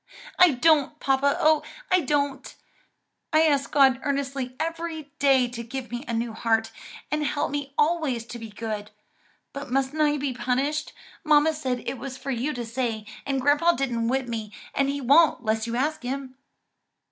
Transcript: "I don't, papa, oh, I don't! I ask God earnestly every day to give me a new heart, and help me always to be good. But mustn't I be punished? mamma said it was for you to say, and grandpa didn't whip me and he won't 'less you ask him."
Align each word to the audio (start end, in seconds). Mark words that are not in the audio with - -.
"I 0.39 0.53
don't, 0.53 0.99
papa, 0.99 1.37
oh, 1.39 1.61
I 1.91 1.99
don't! 2.01 2.55
I 3.31 3.43
ask 3.43 3.71
God 3.71 3.99
earnestly 4.01 4.55
every 4.59 5.11
day 5.19 5.47
to 5.49 5.61
give 5.61 5.91
me 5.91 6.03
a 6.07 6.13
new 6.15 6.33
heart, 6.33 6.71
and 7.11 7.23
help 7.23 7.51
me 7.51 7.75
always 7.77 8.25
to 8.25 8.39
be 8.39 8.49
good. 8.49 8.89
But 9.53 9.69
mustn't 9.69 10.01
I 10.01 10.17
be 10.17 10.33
punished? 10.33 10.93
mamma 11.23 11.53
said 11.53 11.83
it 11.85 11.99
was 11.99 12.17
for 12.17 12.31
you 12.31 12.51
to 12.51 12.65
say, 12.65 13.05
and 13.27 13.39
grandpa 13.39 13.73
didn't 13.73 14.07
whip 14.07 14.27
me 14.27 14.51
and 14.73 14.89
he 14.89 15.01
won't 15.01 15.43
'less 15.45 15.67
you 15.67 15.75
ask 15.75 16.01
him." 16.01 16.33